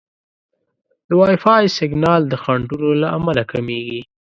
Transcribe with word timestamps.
د 1.07 1.09
وائی 1.19 1.37
فای 1.43 1.63
سیګنال 1.77 2.21
د 2.27 2.33
خنډونو 2.43 2.89
له 3.01 3.07
امله 3.17 3.41
کمېږي. 3.51 4.01